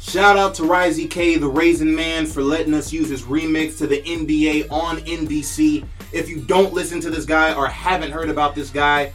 Shout 0.00 0.36
out 0.36 0.54
to 0.54 0.62
Rizey 0.62 1.10
K, 1.10 1.36
the 1.36 1.48
Raisin 1.48 1.92
Man, 1.92 2.24
for 2.24 2.40
letting 2.40 2.72
us 2.72 2.92
use 2.92 3.08
his 3.08 3.22
remix 3.22 3.76
to 3.78 3.86
the 3.86 4.00
NBA 4.00 4.70
on 4.70 4.98
NBC. 4.98 5.84
If 6.12 6.28
you 6.28 6.40
don't 6.40 6.72
listen 6.72 7.00
to 7.00 7.10
this 7.10 7.24
guy 7.24 7.52
or 7.52 7.66
haven't 7.66 8.12
heard 8.12 8.30
about 8.30 8.54
this 8.54 8.70
guy, 8.70 9.12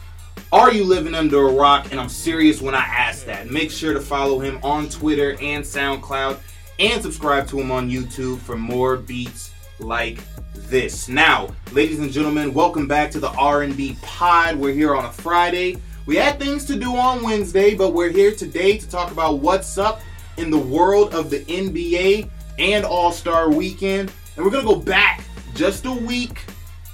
are 0.51 0.73
you 0.73 0.83
living 0.83 1.15
under 1.15 1.47
a 1.47 1.54
rock? 1.54 1.88
And 1.91 1.99
I'm 2.01 2.09
serious 2.09 2.61
when 2.61 2.75
I 2.75 2.81
ask 2.81 3.25
that. 3.25 3.49
Make 3.49 3.71
sure 3.71 3.93
to 3.93 4.01
follow 4.01 4.39
him 4.39 4.59
on 4.61 4.89
Twitter 4.89 5.31
and 5.41 5.63
SoundCloud 5.63 6.38
and 6.77 7.02
subscribe 7.02 7.47
to 7.47 7.59
him 7.61 7.71
on 7.71 7.89
YouTube 7.89 8.39
for 8.39 8.57
more 8.57 8.97
beats 8.97 9.52
like 9.79 10.20
this. 10.54 11.07
Now, 11.07 11.47
ladies 11.71 12.00
and 12.00 12.11
gentlemen, 12.11 12.54
welcome 12.54 12.89
back 12.89 13.09
to 13.11 13.21
the 13.21 13.31
R&D 13.31 13.97
Pod. 14.02 14.57
We're 14.57 14.73
here 14.73 14.95
on 14.97 15.05
a 15.05 15.11
Friday. 15.11 15.77
We 16.05 16.18
had 16.18 16.39
things 16.39 16.65
to 16.65 16.75
do 16.75 16.97
on 16.97 17.23
Wednesday, 17.23 17.73
but 17.73 17.93
we're 17.93 18.11
here 18.11 18.34
today 18.34 18.77
to 18.77 18.89
talk 18.89 19.11
about 19.11 19.39
what's 19.39 19.77
up 19.77 20.02
in 20.38 20.50
the 20.50 20.57
world 20.57 21.13
of 21.13 21.29
the 21.29 21.39
NBA 21.45 22.30
and 22.59 22.85
All-Star 22.85 23.49
Weekend. 23.49 24.12
And 24.35 24.45
we're 24.45 24.52
going 24.52 24.66
to 24.66 24.73
go 24.73 24.80
back 24.80 25.23
just 25.53 25.85
a 25.85 25.91
week 25.91 26.45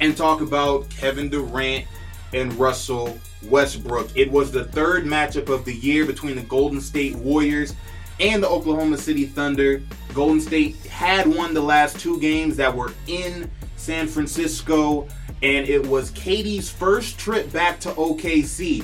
and 0.02 0.16
talk 0.16 0.42
about 0.42 0.90
Kevin 0.90 1.30
Durant 1.30 1.86
and 2.34 2.54
Russell 2.54 3.18
Westbrook. 3.44 4.10
It 4.16 4.32
was 4.32 4.52
the 4.52 4.66
third 4.66 5.06
matchup 5.06 5.50
of 5.50 5.66
the 5.66 5.74
year 5.74 6.06
between 6.06 6.36
the 6.36 6.44
Golden 6.44 6.82
State 6.82 7.16
Warriors 7.16 7.74
and 8.20 8.44
the 8.44 8.50
Oklahoma 8.50 8.98
City 8.98 9.26
Thunder. 9.26 9.82
Golden 10.14 10.42
State 10.42 10.76
had 10.88 11.28
won 11.28 11.54
the 11.54 11.62
last 11.62 12.00
two 12.00 12.20
games 12.20 12.58
that 12.58 12.76
were 12.76 12.94
in 13.08 13.50
San 13.78 14.08
Francisco, 14.08 15.08
and 15.42 15.68
it 15.68 15.86
was 15.88 16.12
KD's 16.12 16.70
first 16.70 17.18
trip 17.18 17.52
back 17.52 17.80
to 17.82 17.90
OKC. 17.92 18.84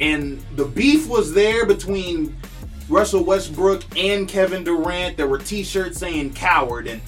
And 0.00 0.40
the 0.54 0.64
beef 0.64 1.08
was 1.08 1.32
there 1.32 1.66
between 1.66 2.36
Russell 2.88 3.24
Westbrook 3.24 3.82
and 3.96 4.28
Kevin 4.28 4.64
Durant. 4.64 5.16
There 5.16 5.26
were 5.26 5.38
t 5.38 5.64
shirts 5.64 5.98
saying 5.98 6.34
coward 6.34 6.86
and 6.86 7.00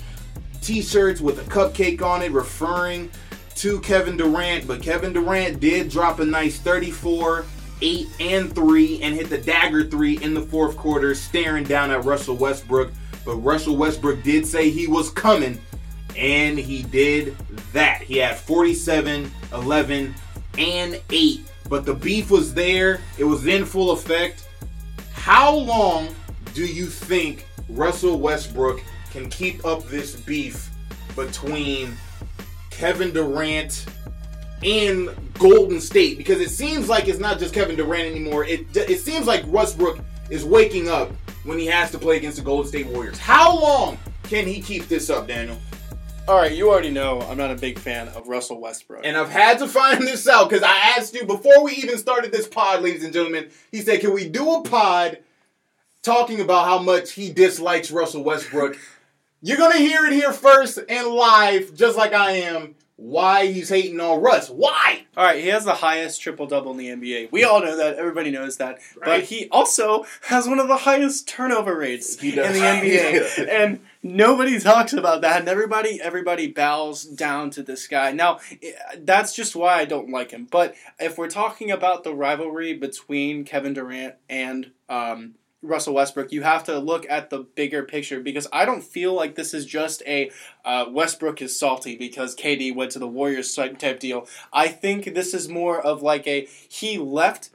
t 0.61 0.83
shirts 0.83 1.21
with 1.21 1.39
a 1.39 1.51
cupcake 1.51 2.03
on 2.03 2.23
it 2.23 2.33
referring 2.33 3.11
to 3.57 3.81
Kevin 3.81 4.17
Durant. 4.17 4.67
But 4.67 4.83
Kevin 4.83 5.13
Durant 5.13 5.61
did 5.61 5.91
drop 5.91 6.19
a 6.21 6.25
nice 6.25 6.59
34 6.59 7.45
8 7.81 8.07
and 8.21 8.55
3 8.55 9.03
and 9.03 9.15
hit 9.15 9.31
the 9.31 9.39
dagger 9.39 9.85
3 9.89 10.19
in 10.23 10.35
the 10.35 10.43
fourth 10.43 10.77
quarter, 10.77 11.15
staring 11.15 11.65
down 11.65 11.91
at 11.91 12.05
Russell 12.05 12.37
Westbrook. 12.37 12.91
But 13.25 13.37
Russell 13.37 13.77
Westbrook 13.77 14.23
did 14.23 14.47
say 14.47 14.71
he 14.71 14.87
was 14.87 15.11
coming, 15.11 15.61
and 16.17 16.59
he 16.59 16.83
did 16.83 17.37
that. 17.73 18.03
He 18.03 18.17
had 18.17 18.37
47, 18.37 19.31
11, 19.53 20.15
and 20.59 21.01
8. 21.11 21.41
But 21.69 21.85
the 21.85 21.95
beef 21.95 22.31
was 22.31 22.55
there, 22.55 23.01
it 23.19 23.25
was 23.25 23.47
in 23.47 23.65
full 23.65 23.91
effect. 23.93 24.48
How 25.29 25.55
long 25.55 26.17
do 26.55 26.65
you 26.65 26.87
think 26.87 27.45
Russell 27.69 28.19
Westbrook 28.19 28.81
can 29.11 29.29
keep 29.29 29.63
up 29.63 29.87
this 29.89 30.17
beef 30.17 30.71
between 31.15 31.95
Kevin 32.71 33.13
Durant 33.13 33.85
and 34.63 35.11
Golden 35.35 35.83
State? 35.83 36.17
Because 36.17 36.41
it 36.41 36.49
seems 36.49 36.89
like 36.89 37.09
it's 37.09 37.19
not 37.19 37.39
just 37.39 37.53
Kevin 37.53 37.77
Durant 37.77 38.11
anymore. 38.11 38.47
It 38.47 38.75
it 38.75 39.01
seems 39.01 39.27
like 39.27 39.47
Westbrook 39.49 39.99
is 40.31 40.47
waking 40.47 40.89
up 40.89 41.13
when 41.45 41.59
he 41.59 41.67
has 41.67 41.91
to 41.91 41.99
play 41.99 42.17
against 42.17 42.39
the 42.39 42.43
Golden 42.43 42.67
State 42.67 42.87
Warriors. 42.87 43.19
How 43.19 43.55
long 43.55 43.99
can 44.23 44.47
he 44.47 44.63
keep 44.63 44.89
this 44.89 45.11
up, 45.11 45.29
Daniel? 45.29 45.59
All 46.29 46.37
right, 46.37 46.53
you 46.53 46.69
already 46.69 46.91
know 46.91 47.23
I'm 47.23 47.39
not 47.39 47.51
a 47.51 47.55
big 47.55 47.79
fan 47.79 48.09
of 48.09 48.29
Russell 48.29 48.61
Westbrook. 48.61 49.01
And 49.03 49.17
I've 49.17 49.31
had 49.31 49.61
to 49.61 49.67
find 49.67 50.03
this 50.03 50.29
out 50.29 50.51
because 50.51 50.63
I 50.63 50.77
asked 50.99 51.15
you 51.15 51.25
before 51.25 51.65
we 51.65 51.73
even 51.73 51.97
started 51.97 52.33
this 52.33 52.47
pod, 52.47 52.83
ladies 52.83 53.03
and 53.03 53.15
gentlemen. 53.15 53.49
He 53.73 53.81
said, 53.81 54.01
"Can 54.01 54.13
we 54.13 54.29
do 54.29 54.57
a 54.57 54.63
pod 54.63 55.21
talking 56.03 56.39
about 56.43 56.67
how 56.67 56.81
much 56.81 57.13
he 57.13 57.33
dislikes 57.33 57.91
Russell 57.91 58.25
Westbrook?" 58.25 58.77
You're 59.41 59.57
gonna 59.57 59.79
hear 59.79 60.05
it 60.05 60.13
here 60.13 60.35
first 60.35 60.79
and 60.87 61.07
live, 61.07 61.75
just 61.75 61.97
like 61.97 62.13
I 62.13 62.33
am. 62.33 62.75
Why 62.97 63.47
he's 63.47 63.69
hating 63.71 63.99
on 64.01 64.21
Russ? 64.21 64.51
Why? 64.51 65.05
All 65.17 65.25
right, 65.25 65.41
he 65.41 65.49
has 65.49 65.65
the 65.65 65.75
highest 65.75 66.21
triple 66.21 66.47
double 66.47 66.73
in 66.73 66.77
the 66.77 66.89
NBA. 66.89 67.31
We 67.31 67.45
all 67.45 67.61
know 67.63 67.77
that. 67.77 67.95
Everybody 67.95 68.33
knows 68.33 68.59
that. 68.59 68.81
Right. 68.97 69.05
But 69.05 69.23
he 69.23 69.49
also 69.51 70.05
has 70.23 70.47
one 70.47 70.59
of 70.59 70.69
the 70.69 70.79
highest 70.79 71.27
turnover 71.27 71.79
rates 71.79 72.17
in 72.17 72.35
the 72.35 72.43
NBA, 72.43 73.49
and 73.49 73.81
nobody 74.03 74.59
talks 74.59 74.93
about 74.93 75.21
that. 75.23 75.41
And 75.41 75.49
everybody, 75.49 76.01
everybody 76.01 76.49
bows 76.49 77.05
down 77.05 77.51
to 77.51 77.63
this 77.63 77.87
guy. 77.87 78.13
Now, 78.13 78.41
that's 78.99 79.35
just 79.35 79.57
why 79.57 79.75
I 79.75 79.85
don't 79.85 80.11
like 80.11 80.31
him. 80.31 80.47
But 80.51 80.75
if 80.99 81.19
we're 81.19 81.31
talking 81.31 81.71
about 81.71 82.05
the 82.05 82.15
rivalry 82.15 82.75
between 82.75 83.45
Kevin 83.45 83.75
Durant 83.75 84.15
and 84.29 84.73
um, 84.89 85.35
Russell 85.63 85.95
Westbrook, 85.95 86.31
you 86.33 86.43
have 86.43 86.65
to 86.65 86.79
look 86.79 87.05
at 87.11 87.31
the 87.31 87.41
bigger 87.41 87.83
picture 87.83 88.21
because 88.21 88.47
I 88.53 88.65
don't 88.65 88.85
feel 88.85 89.15
like 89.15 89.35
this 89.35 89.53
is 89.53 89.67
just 89.67 90.03
a 90.07 90.31
uh, 90.65 90.87
Westbrook 90.89 91.43
is 91.43 91.59
salty 91.59 91.97
because 91.97 92.37
KD 92.37 92.75
went 92.75 92.93
to 92.93 92.99
the 92.99 93.09
Warriors 93.09 93.53
type 93.55 93.99
deal. 93.99 94.29
I 94.53 94.69
think 94.69 95.15
this 95.15 95.35
is 95.35 95.49
more 95.49 95.81
of 95.81 96.03
like 96.03 96.27
a 96.27 96.47
he 96.69 96.99
left 96.99 97.51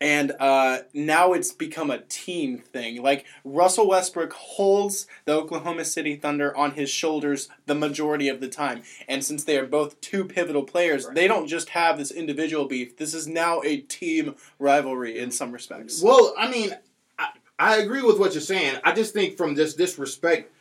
and 0.00 0.32
uh, 0.38 0.78
now 0.92 1.32
it's 1.32 1.52
become 1.52 1.90
a 1.90 1.98
team 1.98 2.58
thing. 2.58 3.02
Like 3.02 3.26
Russell 3.44 3.88
Westbrook 3.88 4.32
holds 4.32 5.06
the 5.24 5.32
Oklahoma 5.32 5.84
City 5.84 6.16
Thunder 6.16 6.56
on 6.56 6.72
his 6.72 6.90
shoulders 6.90 7.48
the 7.66 7.74
majority 7.74 8.28
of 8.28 8.40
the 8.40 8.48
time, 8.48 8.82
and 9.08 9.24
since 9.24 9.44
they 9.44 9.58
are 9.58 9.66
both 9.66 10.00
two 10.00 10.24
pivotal 10.24 10.62
players, 10.62 11.04
Right. 11.06 11.14
they 11.14 11.28
don't 11.28 11.46
just 11.48 11.70
have 11.70 11.98
this 11.98 12.10
individual 12.10 12.66
beef. 12.66 12.96
This 12.96 13.14
is 13.14 13.26
now 13.26 13.60
a 13.64 13.78
team 13.78 14.34
rivalry 14.58 15.18
in 15.18 15.30
some 15.30 15.52
respects. 15.52 16.02
Well, 16.02 16.34
I 16.38 16.50
mean, 16.50 16.74
I, 17.18 17.28
I 17.58 17.76
agree 17.78 18.02
with 18.02 18.18
what 18.18 18.34
you're 18.34 18.40
saying. 18.40 18.78
I 18.84 18.92
just 18.92 19.12
think 19.14 19.36
from 19.36 19.54
this 19.54 19.74
disrespect, 19.74 20.52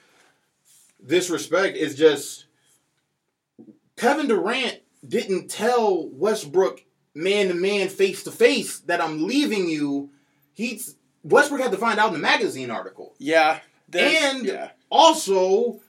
disrespect 1.06 1.78
is 1.78 1.96
just 1.96 2.46
Kevin 3.96 4.28
Durant 4.28 4.80
didn't 5.08 5.50
tell 5.50 6.08
Westbrook 6.10 6.84
man 7.18 7.48
to 7.48 7.54
man, 7.54 7.90
face 7.90 8.24
to 8.24 8.32
face 8.32 8.80
that 8.82 9.02
I'm 9.02 9.26
leaving 9.28 9.68
you. 9.68 10.10
He's 10.54 10.96
Westbrook 11.24 11.62
had 11.62 11.72
to 11.72 11.78
find 11.78 12.00
out 12.00 12.08
in 12.08 12.14
the 12.14 12.20
magazine 12.20 12.72
article. 12.72 13.14
Yeah, 13.18 13.60
And 13.94 14.46
yeah. 14.46 14.70
also, 14.90 15.80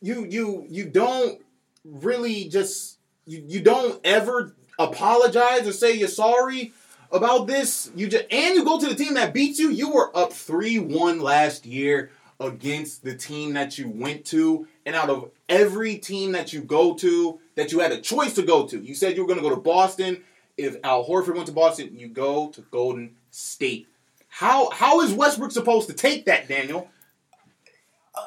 you 0.00 0.24
you 0.24 0.66
you 0.68 0.86
don't 0.86 1.40
really 1.84 2.48
just 2.48 2.98
you, 3.26 3.44
you 3.46 3.60
don't 3.60 4.00
ever 4.04 4.54
apologize 4.78 5.66
or 5.66 5.72
say 5.72 5.92
you're 5.92 6.08
sorry 6.08 6.72
about 7.10 7.46
this. 7.46 7.90
You 7.94 8.08
just 8.08 8.24
and 8.30 8.54
you 8.54 8.64
go 8.64 8.78
to 8.78 8.86
the 8.86 8.94
team 8.94 9.14
that 9.14 9.34
beats 9.34 9.58
you. 9.58 9.70
You 9.70 9.90
were 9.90 10.16
up 10.16 10.32
three 10.32 10.78
one 10.78 11.20
last 11.20 11.66
year 11.66 12.10
against 12.40 13.04
the 13.04 13.16
team 13.16 13.54
that 13.54 13.78
you 13.78 13.88
went 13.88 14.24
to, 14.26 14.66
and 14.84 14.96
out 14.96 15.08
of 15.08 15.30
every 15.48 15.96
team 15.98 16.32
that 16.32 16.52
you 16.52 16.60
go 16.60 16.94
to 16.94 17.38
that 17.54 17.70
you 17.70 17.78
had 17.78 17.92
a 17.92 18.00
choice 18.00 18.34
to 18.34 18.42
go 18.42 18.66
to, 18.66 18.80
you 18.80 18.94
said 18.94 19.16
you 19.16 19.22
were 19.22 19.28
going 19.28 19.40
to 19.40 19.48
go 19.48 19.54
to 19.54 19.60
Boston. 19.60 20.22
If 20.56 20.76
Al 20.84 21.04
Horford 21.04 21.34
went 21.34 21.46
to 21.46 21.52
Boston, 21.52 21.98
you 21.98 22.08
go 22.08 22.48
to 22.50 22.60
Golden 22.70 23.16
State. 23.30 23.88
How 24.28 24.70
how 24.70 25.00
is 25.00 25.12
Westbrook 25.12 25.52
supposed 25.52 25.88
to 25.88 25.94
take 25.94 26.26
that, 26.26 26.48
Daniel? 26.48 26.88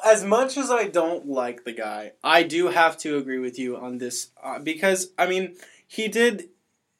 as 0.04 0.24
much 0.24 0.56
as 0.56 0.70
I 0.70 0.88
don't 0.88 1.28
like 1.28 1.64
the 1.64 1.72
guy, 1.72 2.12
I 2.22 2.42
do 2.42 2.68
have 2.68 2.98
to 2.98 3.16
agree 3.16 3.38
with 3.38 3.58
you 3.58 3.76
on 3.76 3.98
this 3.98 4.28
uh, 4.42 4.58
because 4.58 5.10
I 5.18 5.26
mean 5.26 5.56
he 5.86 6.08
did 6.08 6.50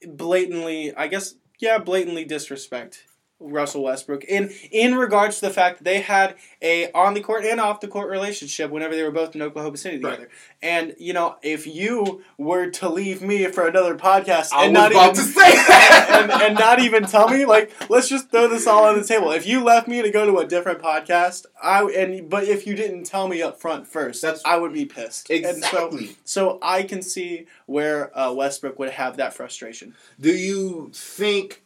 blatantly, 0.06 0.94
I 0.94 1.08
guess, 1.08 1.34
yeah, 1.58 1.78
blatantly 1.78 2.24
disrespect 2.24 3.04
Russell 3.40 3.84
Westbrook 3.84 4.24
in 4.24 4.50
in 4.70 4.94
regards 4.96 5.38
to 5.40 5.46
the 5.46 5.52
fact 5.52 5.78
that 5.78 5.84
they 5.84 6.00
had 6.00 6.34
a 6.60 6.90
on 6.92 7.14
the 7.14 7.20
court 7.20 7.44
and 7.44 7.60
off 7.60 7.80
the 7.80 7.88
court 7.88 8.10
relationship 8.10 8.70
whenever 8.70 8.94
they 8.96 9.02
were 9.02 9.10
both 9.12 9.34
in 9.34 9.42
Oklahoma 9.42 9.76
City 9.76 9.98
Right. 9.98 10.10
together. 10.12 10.30
And 10.60 10.94
you 10.98 11.12
know, 11.12 11.36
if 11.42 11.66
you 11.66 12.22
were 12.36 12.68
to 12.70 12.88
leave 12.88 13.22
me 13.22 13.46
for 13.46 13.66
another 13.68 13.96
podcast 13.96 14.48
I 14.52 14.64
and 14.64 14.74
not 14.74 14.90
even 14.92 15.14
to 15.14 15.20
say 15.22 15.52
that. 15.52 16.08
and, 16.22 16.42
and 16.42 16.54
not 16.58 16.80
even 16.80 17.04
tell 17.04 17.28
me 17.28 17.44
like 17.44 17.70
let's 17.88 18.08
just 18.08 18.30
throw 18.30 18.48
this 18.48 18.66
all 18.66 18.84
on 18.84 18.98
the 18.98 19.04
table 19.06 19.30
if 19.30 19.46
you 19.46 19.62
left 19.62 19.86
me 19.86 20.02
to 20.02 20.10
go 20.10 20.26
to 20.26 20.38
a 20.38 20.46
different 20.46 20.80
podcast 20.80 21.46
i 21.62 21.82
and 21.84 22.28
but 22.28 22.44
if 22.44 22.66
you 22.66 22.74
didn't 22.74 23.04
tell 23.04 23.28
me 23.28 23.40
up 23.42 23.60
front 23.60 23.86
first 23.86 24.20
That's- 24.22 24.42
i 24.44 24.56
would 24.56 24.72
be 24.72 24.84
pissed 24.84 25.30
And 25.30 25.44
so, 25.44 25.86
exactly. 25.88 26.16
so 26.24 26.58
i 26.62 26.82
can 26.82 27.02
see 27.02 27.46
where 27.66 28.16
uh, 28.18 28.32
westbrook 28.32 28.78
would 28.78 28.90
have 28.90 29.16
that 29.18 29.32
frustration 29.34 29.94
Do 30.20 30.30
you 30.32 30.90
think 30.92 31.62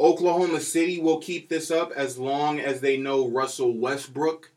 Oklahoma 0.00 0.60
City 0.60 1.00
will 1.00 1.18
keep 1.18 1.48
this 1.48 1.70
up 1.70 1.92
as 1.92 2.18
long 2.18 2.60
as 2.60 2.80
they 2.80 2.96
know 2.96 3.28
Russell 3.28 3.72
Westbrook 3.72 4.50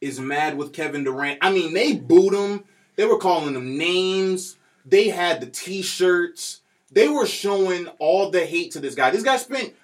is 0.00 0.18
mad 0.20 0.56
with 0.56 0.72
Kevin 0.72 1.04
Durant? 1.04 1.38
I 1.42 1.52
mean, 1.52 1.74
they 1.74 1.94
booed 1.94 2.34
him. 2.34 2.64
They 2.96 3.04
were 3.04 3.18
calling 3.18 3.54
him 3.54 3.76
names. 3.76 4.56
They 4.84 5.08
had 5.08 5.40
the 5.40 5.46
T-shirts. 5.46 6.60
They 6.90 7.08
were 7.08 7.26
showing 7.26 7.88
all 7.98 8.30
the 8.30 8.46
hate 8.46 8.72
to 8.72 8.80
this 8.80 8.94
guy. 8.94 9.10
This 9.10 9.22
guy 9.24 9.36
spent 9.36 9.74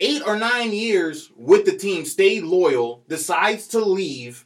eight 0.00 0.22
or 0.26 0.36
nine 0.36 0.72
years 0.72 1.30
with 1.36 1.66
the 1.66 1.76
team, 1.76 2.04
stayed 2.04 2.44
loyal, 2.44 3.02
decides 3.08 3.68
to 3.68 3.80
leave, 3.80 4.44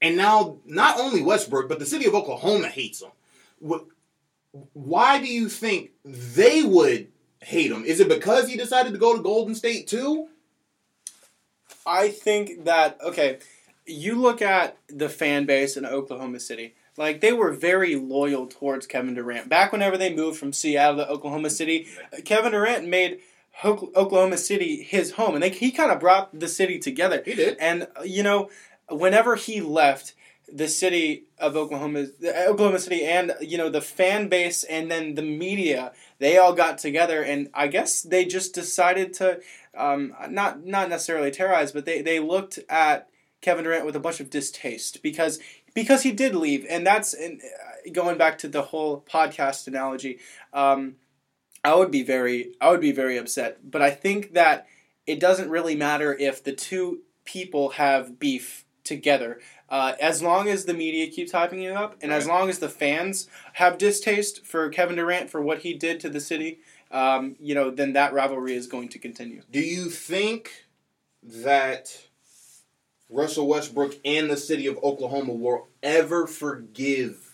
and 0.00 0.16
now 0.16 0.56
not 0.64 0.98
only 0.98 1.22
Westbrook 1.22 1.68
but 1.68 1.78
the 1.78 1.86
city 1.86 2.06
of 2.06 2.14
Oklahoma 2.14 2.68
hates 2.68 3.02
him. 3.02 3.10
Wh- 3.66 3.86
Why 4.72 5.18
do 5.18 5.26
you 5.26 5.48
think 5.48 5.90
they 6.04 6.62
would 6.62 7.08
hate 7.40 7.70
him? 7.70 7.84
Is 7.84 8.00
it 8.00 8.08
because 8.08 8.48
he 8.48 8.56
decided 8.56 8.92
to 8.92 8.98
go 8.98 9.16
to 9.16 9.22
Golden 9.22 9.54
State 9.54 9.86
too? 9.86 10.28
I 11.86 12.08
think 12.08 12.64
that 12.64 12.98
okay, 13.02 13.38
you 13.86 14.14
look 14.20 14.42
at 14.42 14.76
the 14.88 15.08
fan 15.08 15.46
base 15.46 15.76
in 15.76 15.86
Oklahoma 15.86 16.40
City. 16.40 16.74
Like 16.96 17.20
they 17.20 17.32
were 17.32 17.52
very 17.52 17.94
loyal 17.94 18.46
towards 18.46 18.86
Kevin 18.86 19.14
Durant. 19.14 19.48
Back 19.48 19.72
whenever 19.72 19.96
they 19.96 20.14
moved 20.14 20.38
from 20.38 20.52
Seattle 20.52 20.96
to 20.96 21.08
Oklahoma 21.08 21.50
City, 21.50 21.86
Kevin 22.24 22.52
Durant 22.52 22.88
made 22.88 23.20
Oklahoma 23.64 24.36
City 24.36 24.82
his 24.82 25.12
home, 25.12 25.34
and 25.34 25.42
they, 25.42 25.50
he 25.50 25.70
kind 25.70 25.90
of 25.90 26.00
brought 26.00 26.38
the 26.38 26.48
city 26.48 26.78
together. 26.78 27.22
He 27.24 27.34
did, 27.34 27.56
and 27.58 27.86
you 28.04 28.22
know, 28.22 28.50
whenever 28.88 29.36
he 29.36 29.60
left, 29.60 30.14
the 30.52 30.68
city 30.68 31.24
of 31.38 31.56
Oklahoma, 31.56 32.06
Oklahoma 32.24 32.78
City, 32.78 33.04
and 33.04 33.34
you 33.40 33.58
know 33.58 33.68
the 33.68 33.80
fan 33.80 34.28
base, 34.28 34.64
and 34.64 34.90
then 34.90 35.14
the 35.14 35.22
media, 35.22 35.92
they 36.18 36.38
all 36.38 36.52
got 36.52 36.78
together, 36.78 37.22
and 37.22 37.48
I 37.54 37.68
guess 37.68 38.02
they 38.02 38.24
just 38.24 38.54
decided 38.54 39.12
to, 39.14 39.40
um, 39.76 40.14
not 40.28 40.64
not 40.64 40.88
necessarily 40.88 41.30
terrorize, 41.30 41.72
but 41.72 41.84
they 41.84 42.02
they 42.02 42.20
looked 42.20 42.58
at 42.68 43.08
Kevin 43.40 43.64
Durant 43.64 43.86
with 43.86 43.96
a 43.96 44.00
bunch 44.00 44.20
of 44.20 44.30
distaste 44.30 45.02
because 45.02 45.38
because 45.74 46.02
he 46.02 46.12
did 46.12 46.34
leave, 46.34 46.66
and 46.68 46.86
that's 46.86 47.14
and 47.14 47.40
uh, 47.40 47.90
going 47.92 48.18
back 48.18 48.38
to 48.38 48.48
the 48.48 48.62
whole 48.62 49.04
podcast 49.08 49.66
analogy. 49.66 50.18
Um, 50.52 50.96
I 51.64 51.74
would 51.74 51.90
be 51.90 52.02
very 52.02 52.54
I 52.60 52.70
would 52.70 52.80
be 52.80 52.92
very 52.92 53.16
upset, 53.16 53.58
but 53.70 53.82
I 53.82 53.90
think 53.90 54.34
that 54.34 54.66
it 55.06 55.20
doesn't 55.20 55.50
really 55.50 55.74
matter 55.74 56.14
if 56.14 56.42
the 56.42 56.52
two 56.52 57.00
people 57.24 57.70
have 57.70 58.18
beef 58.18 58.64
together. 58.84 59.40
Uh, 59.68 59.92
as 60.00 60.22
long 60.22 60.48
as 60.48 60.64
the 60.64 60.74
media 60.74 61.06
keeps 61.08 61.32
hyping 61.32 61.62
it 61.62 61.76
up, 61.76 61.96
and 62.00 62.10
right. 62.10 62.16
as 62.16 62.26
long 62.26 62.48
as 62.48 62.58
the 62.58 62.68
fans 62.68 63.28
have 63.54 63.76
distaste 63.76 64.46
for 64.46 64.68
Kevin 64.70 64.96
Durant 64.96 65.28
for 65.28 65.42
what 65.42 65.58
he 65.58 65.74
did 65.74 66.00
to 66.00 66.08
the 66.08 66.20
city, 66.20 66.60
um, 66.90 67.36
you 67.38 67.54
know, 67.54 67.70
then 67.70 67.92
that 67.92 68.14
rivalry 68.14 68.54
is 68.54 68.66
going 68.66 68.88
to 68.88 68.98
continue. 68.98 69.42
Do 69.50 69.60
you 69.60 69.90
think 69.90 70.66
that 71.22 72.08
Russell 73.10 73.46
Westbrook 73.46 73.96
and 74.04 74.30
the 74.30 74.36
city 74.36 74.66
of 74.66 74.78
Oklahoma 74.82 75.34
will 75.34 75.68
ever 75.82 76.26
forgive 76.26 77.28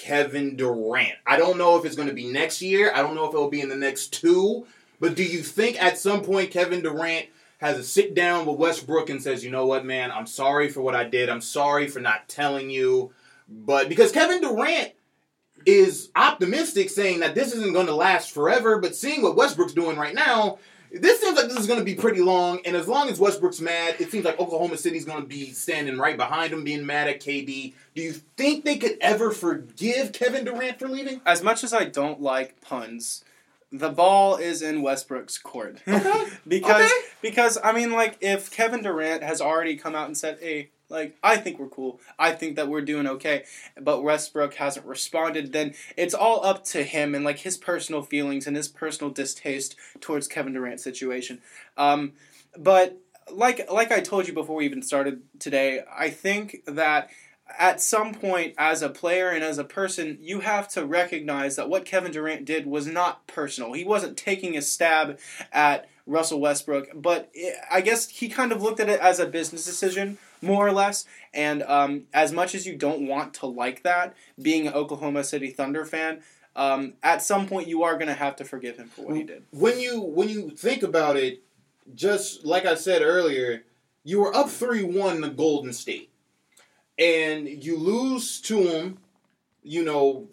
Kevin 0.00 0.56
Durant. 0.56 1.18
I 1.26 1.36
don't 1.36 1.58
know 1.58 1.76
if 1.76 1.84
it's 1.84 1.96
going 1.96 2.08
to 2.08 2.14
be 2.14 2.32
next 2.32 2.62
year. 2.62 2.90
I 2.94 3.02
don't 3.02 3.14
know 3.14 3.26
if 3.26 3.34
it'll 3.34 3.50
be 3.50 3.60
in 3.60 3.68
the 3.68 3.76
next 3.76 4.14
two. 4.14 4.66
But 4.98 5.14
do 5.14 5.22
you 5.22 5.42
think 5.42 5.82
at 5.82 5.98
some 5.98 6.22
point 6.22 6.50
Kevin 6.50 6.82
Durant 6.82 7.26
has 7.60 7.78
a 7.78 7.84
sit 7.84 8.14
down 8.14 8.46
with 8.46 8.56
Westbrook 8.56 9.10
and 9.10 9.22
says, 9.22 9.44
you 9.44 9.50
know 9.50 9.66
what, 9.66 9.84
man, 9.84 10.10
I'm 10.10 10.26
sorry 10.26 10.70
for 10.70 10.80
what 10.80 10.94
I 10.94 11.04
did. 11.04 11.28
I'm 11.28 11.42
sorry 11.42 11.88
for 11.88 12.00
not 12.00 12.28
telling 12.28 12.70
you. 12.70 13.12
But 13.48 13.88
because 13.88 14.12
Kevin 14.12 14.40
Durant 14.40 14.92
is 15.66 16.10
optimistic 16.16 16.88
saying 16.88 17.20
that 17.20 17.34
this 17.34 17.52
isn't 17.52 17.74
going 17.74 17.86
to 17.86 17.94
last 17.94 18.32
forever, 18.32 18.78
but 18.78 18.96
seeing 18.96 19.20
what 19.20 19.36
Westbrook's 19.36 19.74
doing 19.74 19.98
right 19.98 20.14
now, 20.14 20.58
this 20.90 21.20
seems 21.20 21.36
like 21.36 21.48
this 21.48 21.58
is 21.58 21.66
going 21.66 21.78
to 21.78 21.84
be 21.84 21.94
pretty 21.94 22.20
long, 22.20 22.60
and 22.64 22.74
as 22.74 22.88
long 22.88 23.08
as 23.08 23.20
Westbrook's 23.20 23.60
mad, 23.60 23.96
it 24.00 24.10
seems 24.10 24.24
like 24.24 24.40
Oklahoma 24.40 24.76
City's 24.76 25.04
going 25.04 25.20
to 25.20 25.28
be 25.28 25.52
standing 25.52 25.98
right 25.98 26.16
behind 26.16 26.52
him, 26.52 26.64
being 26.64 26.84
mad 26.84 27.08
at 27.08 27.20
KD. 27.20 27.74
Do 27.94 28.02
you 28.02 28.12
think 28.12 28.64
they 28.64 28.76
could 28.76 28.96
ever 29.00 29.30
forgive 29.30 30.12
Kevin 30.12 30.44
Durant 30.44 30.78
for 30.78 30.88
leaving? 30.88 31.20
As 31.26 31.42
much 31.42 31.62
as 31.62 31.72
I 31.72 31.84
don't 31.84 32.20
like 32.20 32.60
puns, 32.60 33.22
the 33.72 33.90
ball 33.90 34.36
is 34.36 34.62
in 34.62 34.82
Westbrook's 34.82 35.38
court. 35.38 35.82
Okay. 35.88 36.28
because 36.48 36.86
okay. 36.86 37.08
because 37.22 37.58
I 37.62 37.72
mean, 37.72 37.92
like 37.92 38.16
if 38.20 38.50
Kevin 38.50 38.82
Durant 38.82 39.22
has 39.22 39.40
already 39.40 39.76
come 39.76 39.94
out 39.94 40.06
and 40.06 40.16
said, 40.16 40.38
"Hey, 40.40 40.70
like, 40.90 41.16
I 41.22 41.36
think 41.36 41.58
we're 41.58 41.68
cool. 41.68 42.00
I 42.18 42.32
think 42.32 42.56
that 42.56 42.68
we're 42.68 42.80
doing 42.82 43.06
okay. 43.06 43.44
But 43.80 44.02
Westbrook 44.02 44.54
hasn't 44.54 44.84
responded. 44.84 45.52
Then 45.52 45.74
it's 45.96 46.14
all 46.14 46.44
up 46.44 46.64
to 46.66 46.82
him 46.82 47.14
and, 47.14 47.24
like, 47.24 47.38
his 47.38 47.56
personal 47.56 48.02
feelings 48.02 48.46
and 48.46 48.56
his 48.56 48.68
personal 48.68 49.12
distaste 49.12 49.76
towards 50.00 50.26
Kevin 50.26 50.52
Durant's 50.52 50.82
situation. 50.82 51.40
Um, 51.76 52.12
but, 52.58 52.98
like, 53.30 53.70
like 53.70 53.92
I 53.92 54.00
told 54.00 54.26
you 54.26 54.34
before 54.34 54.56
we 54.56 54.64
even 54.64 54.82
started 54.82 55.22
today, 55.38 55.82
I 55.96 56.10
think 56.10 56.62
that 56.66 57.10
at 57.58 57.80
some 57.80 58.14
point, 58.14 58.54
as 58.58 58.82
a 58.82 58.88
player 58.88 59.28
and 59.28 59.44
as 59.44 59.58
a 59.58 59.64
person, 59.64 60.18
you 60.20 60.40
have 60.40 60.68
to 60.68 60.84
recognize 60.84 61.56
that 61.56 61.68
what 61.68 61.84
Kevin 61.84 62.12
Durant 62.12 62.44
did 62.44 62.66
was 62.66 62.86
not 62.86 63.26
personal. 63.26 63.72
He 63.72 63.84
wasn't 63.84 64.16
taking 64.16 64.56
a 64.56 64.62
stab 64.62 65.18
at 65.52 65.88
Russell 66.06 66.40
Westbrook, 66.40 66.88
but 66.94 67.30
I 67.70 67.80
guess 67.80 68.08
he 68.08 68.28
kind 68.28 68.52
of 68.52 68.62
looked 68.62 68.80
at 68.80 68.88
it 68.88 69.00
as 69.00 69.20
a 69.20 69.26
business 69.26 69.64
decision 69.64 70.18
more 70.42 70.66
or 70.66 70.72
less. 70.72 71.04
And 71.32 71.62
um, 71.62 72.04
as 72.12 72.32
much 72.32 72.54
as 72.54 72.66
you 72.66 72.76
don't 72.76 73.06
want 73.06 73.34
to 73.34 73.46
like 73.46 73.82
that, 73.82 74.14
being 74.40 74.66
an 74.66 74.74
Oklahoma 74.74 75.24
City 75.24 75.50
Thunder 75.50 75.84
fan, 75.84 76.22
um, 76.56 76.94
at 77.02 77.22
some 77.22 77.46
point 77.46 77.68
you 77.68 77.84
are 77.84 77.94
going 77.94 78.08
to 78.08 78.14
have 78.14 78.36
to 78.36 78.44
forgive 78.44 78.76
him 78.76 78.88
for 78.88 79.02
what 79.02 79.16
he 79.16 79.22
did. 79.22 79.44
When 79.50 79.78
you 79.78 80.00
when 80.00 80.28
you 80.28 80.50
think 80.50 80.82
about 80.82 81.16
it, 81.16 81.42
just 81.94 82.44
like 82.44 82.66
I 82.66 82.74
said 82.74 83.02
earlier, 83.02 83.64
you 84.02 84.20
were 84.20 84.34
up 84.34 84.48
three 84.48 84.82
one 84.82 85.22
to 85.22 85.30
Golden 85.30 85.72
State, 85.72 86.09
and 87.00 87.48
you 87.48 87.76
lose 87.76 88.40
to 88.42 88.62
them, 88.64 88.98
you 89.62 89.84
know, 89.84 90.28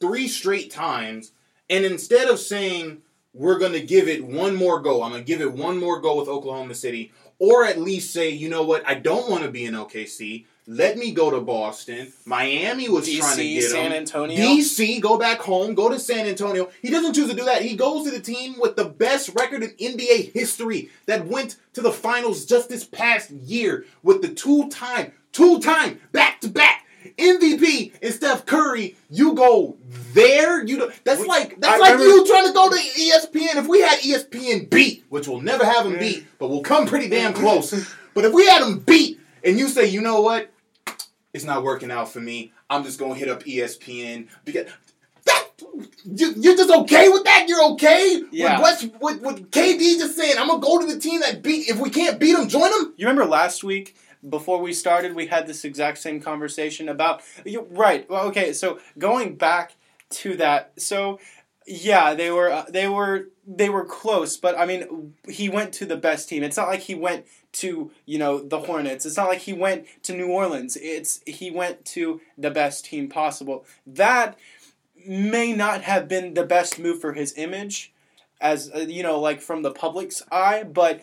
three 0.00 0.28
straight 0.28 0.70
times, 0.70 1.32
and 1.68 1.84
instead 1.84 2.28
of 2.28 2.38
saying 2.38 3.02
we're 3.34 3.58
going 3.58 3.72
to 3.72 3.80
give 3.80 4.08
it 4.08 4.24
one 4.24 4.54
more 4.54 4.80
go. 4.80 5.02
I'm 5.02 5.12
going 5.12 5.22
to 5.22 5.26
give 5.26 5.40
it 5.40 5.52
one 5.52 5.78
more 5.78 6.00
go 6.00 6.18
with 6.18 6.28
Oklahoma 6.28 6.74
City 6.74 7.12
or 7.38 7.64
at 7.64 7.78
least 7.78 8.12
say, 8.12 8.30
you 8.30 8.48
know 8.48 8.62
what, 8.62 8.86
I 8.86 8.94
don't 8.94 9.30
want 9.30 9.44
to 9.44 9.50
be 9.50 9.64
in 9.64 9.74
OKC. 9.74 10.46
Let 10.66 10.98
me 10.98 11.12
go 11.12 11.30
to 11.30 11.40
Boston. 11.40 12.12
Miami 12.26 12.88
was 12.88 13.08
DC, 13.08 13.18
trying 13.18 13.36
to 13.36 13.44
get 13.44 13.62
him. 13.64 13.70
San 13.70 13.92
Antonio. 13.92 14.36
DC, 14.36 15.00
go 15.00 15.16
back 15.16 15.38
home, 15.38 15.74
go 15.74 15.88
to 15.88 15.98
San 15.98 16.26
Antonio. 16.26 16.68
He 16.82 16.90
doesn't 16.90 17.14
choose 17.14 17.30
to 17.30 17.36
do 17.36 17.44
that. 17.44 17.62
He 17.62 17.74
goes 17.74 18.04
to 18.04 18.10
the 18.10 18.20
team 18.20 18.56
with 18.58 18.76
the 18.76 18.84
best 18.84 19.30
record 19.38 19.62
in 19.62 19.70
NBA 19.70 20.32
history 20.32 20.90
that 21.06 21.26
went 21.26 21.56
to 21.74 21.80
the 21.80 21.92
finals 21.92 22.44
just 22.44 22.68
this 22.68 22.84
past 22.84 23.30
year 23.30 23.86
with 24.02 24.20
the 24.20 24.28
two-time, 24.28 25.12
two-time, 25.38 26.00
back-to-back 26.10 26.84
MVP 27.16 27.92
and 28.02 28.12
Steph 28.12 28.44
Curry, 28.44 28.96
you 29.08 29.34
go 29.34 29.76
there. 30.12 30.64
You 30.64 30.78
do, 30.78 30.92
that's 31.04 31.24
like 31.24 31.60
that's 31.60 31.74
I 31.74 31.78
like 31.78 31.92
remember, 31.92 32.04
you 32.04 32.26
trying 32.26 32.46
to 32.48 32.52
go 32.52 32.68
to 32.68 32.76
ESPN. 32.76 33.56
If 33.56 33.68
we 33.68 33.80
had 33.80 34.00
ESPN 34.00 34.68
beat, 34.68 35.04
which 35.08 35.28
we'll 35.28 35.40
never 35.40 35.64
have 35.64 35.84
them 35.84 35.98
beat, 35.98 36.26
but 36.38 36.48
we'll 36.48 36.62
come 36.62 36.86
pretty 36.86 37.08
damn 37.08 37.32
close. 37.32 37.70
but 38.14 38.24
if 38.24 38.32
we 38.32 38.46
had 38.46 38.62
them 38.62 38.80
beat, 38.80 39.20
and 39.44 39.58
you 39.58 39.68
say, 39.68 39.86
you 39.86 40.00
know 40.00 40.20
what, 40.20 40.52
it's 41.32 41.44
not 41.44 41.62
working 41.62 41.90
out 41.90 42.12
for 42.12 42.20
me. 42.20 42.52
I'm 42.68 42.84
just 42.84 42.98
gonna 42.98 43.14
hit 43.14 43.28
up 43.28 43.44
ESPN 43.44 44.28
because 44.44 44.66
that 45.24 45.48
you, 46.04 46.34
you're 46.36 46.56
just 46.56 46.70
okay 46.70 47.08
with 47.08 47.24
that. 47.24 47.46
You're 47.48 47.64
okay 47.72 48.22
yeah. 48.30 48.60
with, 48.60 48.92
with 49.00 49.22
with 49.22 49.50
KD 49.50 49.98
just 49.98 50.16
saying, 50.16 50.36
I'm 50.36 50.48
gonna 50.48 50.60
go 50.60 50.80
to 50.80 50.86
the 50.86 51.00
team 51.00 51.20
that 51.20 51.42
beat. 51.42 51.68
If 51.68 51.78
we 51.78 51.90
can't 51.90 52.18
beat 52.18 52.34
them, 52.36 52.48
join 52.48 52.70
them. 52.70 52.94
You 52.96 53.06
remember 53.06 53.24
last 53.24 53.64
week? 53.64 53.96
Before 54.26 54.60
we 54.60 54.72
started, 54.72 55.14
we 55.14 55.26
had 55.26 55.46
this 55.46 55.64
exact 55.64 55.98
same 55.98 56.20
conversation 56.20 56.88
about. 56.88 57.22
Right. 57.70 58.08
Well, 58.08 58.26
okay. 58.28 58.52
So 58.52 58.78
going 58.98 59.36
back 59.36 59.74
to 60.10 60.36
that, 60.36 60.72
so 60.76 61.18
yeah, 61.68 62.14
they 62.14 62.30
were 62.30 62.50
uh, 62.50 62.64
they 62.68 62.88
were 62.88 63.28
they 63.46 63.68
were 63.68 63.84
close, 63.84 64.36
but 64.36 64.58
I 64.58 64.64
mean, 64.64 65.14
he 65.28 65.48
went 65.48 65.72
to 65.74 65.86
the 65.86 65.96
best 65.96 66.28
team. 66.28 66.42
It's 66.42 66.56
not 66.56 66.68
like 66.68 66.80
he 66.80 66.94
went 66.94 67.26
to 67.52 67.90
you 68.06 68.18
know 68.18 68.40
the 68.40 68.60
Hornets. 68.60 69.04
It's 69.04 69.16
not 69.16 69.28
like 69.28 69.40
he 69.40 69.52
went 69.52 69.86
to 70.04 70.14
New 70.14 70.28
Orleans. 70.28 70.76
It's 70.80 71.20
he 71.26 71.50
went 71.50 71.84
to 71.86 72.20
the 72.38 72.50
best 72.50 72.86
team 72.86 73.08
possible. 73.08 73.66
That 73.86 74.38
may 75.06 75.52
not 75.52 75.82
have 75.82 76.08
been 76.08 76.34
the 76.34 76.44
best 76.44 76.78
move 76.78 77.00
for 77.00 77.12
his 77.12 77.34
image, 77.36 77.92
as 78.40 78.70
uh, 78.74 78.80
you 78.80 79.02
know, 79.02 79.20
like 79.20 79.40
from 79.40 79.62
the 79.62 79.70
public's 79.70 80.22
eye, 80.32 80.62
but 80.64 81.02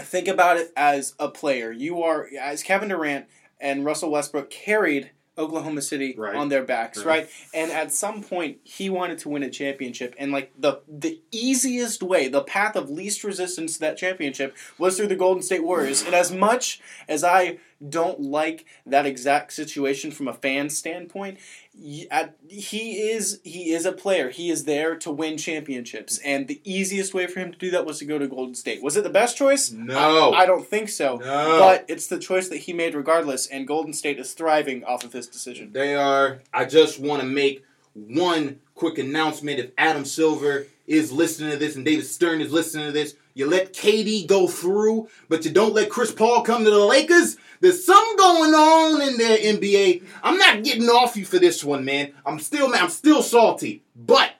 think 0.00 0.28
about 0.28 0.56
it 0.56 0.72
as 0.76 1.14
a 1.18 1.28
player. 1.28 1.72
You 1.72 2.02
are 2.02 2.28
as 2.40 2.62
Kevin 2.62 2.88
Durant 2.88 3.26
and 3.60 3.84
Russell 3.84 4.10
Westbrook 4.10 4.50
carried 4.50 5.10
Oklahoma 5.38 5.80
City 5.80 6.14
right. 6.16 6.34
on 6.34 6.50
their 6.50 6.62
backs, 6.62 6.98
right. 6.98 7.22
right. 7.22 7.28
And 7.54 7.70
at 7.70 7.92
some 7.92 8.22
point 8.22 8.58
he 8.64 8.90
wanted 8.90 9.18
to 9.20 9.30
win 9.30 9.42
a 9.42 9.50
championship 9.50 10.14
and 10.18 10.30
like 10.30 10.52
the 10.58 10.82
the 10.86 11.20
easiest 11.30 12.02
way, 12.02 12.28
the 12.28 12.42
path 12.42 12.76
of 12.76 12.90
least 12.90 13.24
resistance 13.24 13.74
to 13.74 13.80
that 13.80 13.96
championship 13.96 14.54
was 14.78 14.96
through 14.96 15.06
the 15.08 15.16
Golden 15.16 15.42
State 15.42 15.64
Warriors. 15.64 16.02
And 16.04 16.14
as 16.14 16.30
much 16.30 16.80
as 17.08 17.24
I 17.24 17.58
don't 17.88 18.20
like 18.20 18.64
that 18.86 19.06
exact 19.06 19.52
situation 19.52 20.10
from 20.10 20.28
a 20.28 20.32
fan 20.32 20.70
standpoint, 20.70 21.38
he 21.74 23.00
is 23.00 23.40
he 23.44 23.72
is 23.72 23.86
a 23.86 23.92
player. 23.92 24.30
He 24.30 24.50
is 24.50 24.64
there 24.64 24.96
to 24.96 25.10
win 25.10 25.38
championships, 25.38 26.18
and 26.18 26.46
the 26.46 26.60
easiest 26.64 27.14
way 27.14 27.26
for 27.26 27.40
him 27.40 27.52
to 27.52 27.58
do 27.58 27.70
that 27.70 27.86
was 27.86 27.98
to 28.00 28.04
go 28.04 28.18
to 28.18 28.28
Golden 28.28 28.54
State. 28.54 28.82
Was 28.82 28.96
it 28.96 29.04
the 29.04 29.10
best 29.10 29.36
choice? 29.36 29.70
No, 29.70 30.32
I, 30.32 30.42
I 30.42 30.46
don't 30.46 30.66
think 30.66 30.88
so. 30.88 31.16
No. 31.16 31.58
but 31.58 31.84
it's 31.88 32.06
the 32.06 32.18
choice 32.18 32.48
that 32.48 32.58
he 32.58 32.72
made 32.72 32.94
regardless, 32.94 33.46
and 33.46 33.66
Golden 33.66 33.92
State 33.92 34.18
is 34.18 34.32
thriving 34.32 34.84
off 34.84 35.04
of 35.04 35.12
this 35.12 35.26
decision. 35.26 35.72
They 35.72 35.94
are. 35.94 36.40
I 36.52 36.66
just 36.66 36.98
want 36.98 37.22
to 37.22 37.26
make 37.28 37.64
one 37.94 38.60
quick 38.74 38.98
announcement. 38.98 39.58
If 39.58 39.70
Adam 39.78 40.04
Silver 40.04 40.66
is 40.86 41.12
listening 41.12 41.52
to 41.52 41.56
this 41.56 41.76
and 41.76 41.84
David 41.84 42.06
Stern 42.06 42.40
is 42.40 42.52
listening 42.52 42.86
to 42.86 42.92
this, 42.92 43.14
you 43.34 43.46
let 43.46 43.72
KD 43.72 44.26
go 44.26 44.46
through, 44.46 45.08
but 45.28 45.44
you 45.44 45.50
don't 45.50 45.74
let 45.74 45.90
Chris 45.90 46.12
Paul 46.12 46.42
come 46.42 46.64
to 46.64 46.70
the 46.70 46.84
Lakers. 46.84 47.36
There's 47.60 47.84
something 47.84 48.16
going 48.16 48.54
on 48.54 49.02
in 49.02 49.16
there, 49.18 49.38
NBA. 49.38 50.04
I'm 50.22 50.36
not 50.38 50.64
getting 50.64 50.88
off 50.88 51.16
you 51.16 51.24
for 51.24 51.38
this 51.38 51.64
one, 51.64 51.84
man. 51.84 52.12
I'm 52.26 52.38
still, 52.40 52.72
I'm 52.74 52.90
still 52.90 53.22
salty. 53.22 53.84
But 53.96 54.32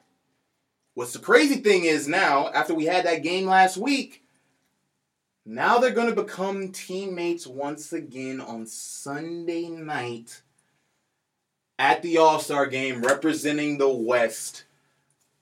what's 0.95 1.13
the 1.13 1.21
crazy 1.21 1.57
thing 1.57 1.85
is 1.85 2.09
now, 2.09 2.49
after 2.49 2.75
we 2.75 2.85
had 2.87 3.07
that 3.07 3.23
game 3.23 3.47
last 3.47 3.77
week, 3.77 4.23
Now 5.45 5.79
they're 5.79 5.91
going 5.91 6.15
to 6.15 6.23
become 6.23 6.71
teammates 6.71 7.47
once 7.47 7.93
again 7.93 8.41
on 8.41 8.67
Sunday 8.67 9.69
night 9.69 10.43
at 11.79 12.03
the 12.03 12.19
All 12.19 12.39
Star 12.39 12.67
game 12.67 13.03
representing 13.03 13.79
the 13.79 13.89
West. 13.89 14.65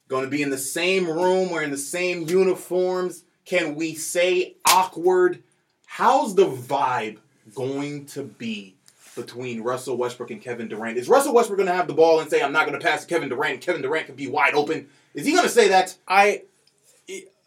Going 0.09 0.25
to 0.25 0.31
be 0.31 0.43
in 0.43 0.51
the 0.51 0.59
same 0.59 1.07
room, 1.07 1.51
wearing 1.51 1.71
the 1.71 1.77
same 1.77 2.29
uniforms. 2.29 3.25
Can 3.45 3.75
we 3.75 3.95
say 3.95 4.57
awkward? 4.67 5.43
How's 5.87 6.35
the 6.35 6.47
vibe 6.47 7.19
going 7.55 8.07
to 8.07 8.23
be 8.23 8.75
between 9.17 9.63
Russell 9.63 9.97
Westbrook 9.97 10.31
and 10.31 10.41
Kevin 10.41 10.69
Durant? 10.69 10.99
Is 10.99 11.09
Russell 11.09 11.35
Westbrook 11.35 11.59
going 11.59 11.69
to 11.69 11.75
have 11.75 11.89
the 11.89 11.95
ball 11.95 12.21
and 12.21 12.31
say, 12.31 12.43
I'm 12.43 12.53
not 12.53 12.67
going 12.67 12.79
to 12.79 12.85
pass 12.85 13.03
to 13.03 13.09
Kevin 13.09 13.29
Durant? 13.29 13.61
Kevin 13.61 13.83
Durant 13.83 14.07
can 14.07 14.15
be 14.15 14.29
wide 14.29 14.55
open. 14.55 14.89
Is 15.15 15.27
he 15.27 15.33
going 15.33 15.45
to 15.45 15.51
say 15.51 15.69
that? 15.69 15.97
I 16.07 16.43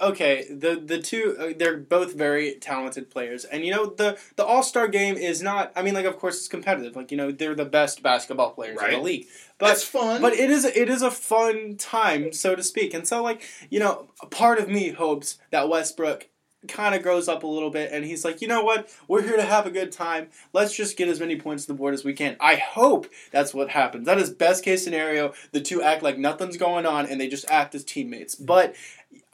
okay 0.03 0.45
the 0.49 0.75
the 0.75 0.99
two 1.01 1.35
uh, 1.39 1.53
they're 1.57 1.77
both 1.77 2.13
very 2.13 2.55
talented 2.55 3.09
players. 3.09 3.45
And 3.45 3.65
you 3.65 3.71
know 3.71 3.85
the 3.87 4.17
the 4.35 4.45
all-star 4.45 4.87
game 4.87 5.15
is 5.15 5.41
not 5.41 5.71
i 5.75 5.81
mean 5.81 5.93
like 5.93 6.05
of 6.05 6.17
course 6.17 6.37
it's 6.37 6.47
competitive. 6.47 6.95
Like 6.95 7.11
you 7.11 7.17
know 7.17 7.31
they're 7.31 7.55
the 7.55 7.65
best 7.65 8.03
basketball 8.03 8.51
players 8.51 8.77
Right. 8.79 8.93
in 8.93 8.99
the 8.99 9.03
league. 9.05 9.27
But 9.57 9.67
That's 9.69 9.83
fun. 9.83 10.21
but 10.21 10.33
it 10.33 10.49
is 10.49 10.65
it 10.65 10.89
is 10.89 11.01
a 11.01 11.11
fun 11.11 11.75
time 11.77 12.33
so 12.33 12.55
to 12.55 12.63
speak. 12.63 12.93
And 12.93 13.07
so 13.07 13.23
like 13.23 13.43
you 13.69 13.79
know 13.79 14.09
a 14.21 14.27
part 14.27 14.59
of 14.59 14.67
me 14.67 14.89
hopes 14.89 15.37
that 15.51 15.69
westbrook 15.69 16.29
kind 16.65 16.95
of 16.95 17.03
grows 17.03 17.27
up 17.27 17.43
a 17.43 17.47
little 17.47 17.69
bit 17.69 17.91
and 17.91 18.05
he's 18.05 18.23
like 18.23 18.41
you 18.41 18.47
know 18.47 18.63
what? 18.63 18.89
We're 19.09 19.21
here 19.21 19.35
to 19.35 19.43
have 19.43 19.65
a 19.65 19.69
good 19.71 19.91
time. 19.91 20.29
Let's 20.53 20.73
just 20.73 20.95
get 20.95 21.09
as 21.09 21.19
many 21.19 21.35
points 21.35 21.65
to 21.65 21.73
the 21.73 21.77
board 21.77 21.93
as 21.93 22.05
we 22.05 22.13
can. 22.13 22.37
I 22.39 22.55
hope 22.55 23.07
that's 23.31 23.53
what 23.53 23.67
happens. 23.69 24.05
That 24.05 24.17
is 24.17 24.29
best 24.29 24.63
case 24.63 24.81
scenario. 24.81 25.33
The 25.51 25.59
two 25.59 25.81
act 25.81 26.03
like 26.03 26.17
nothing's 26.17 26.55
going 26.55 26.85
on 26.85 27.05
and 27.05 27.19
they 27.19 27.27
just 27.27 27.45
act 27.49 27.75
as 27.75 27.83
teammates. 27.83 28.35
But 28.35 28.75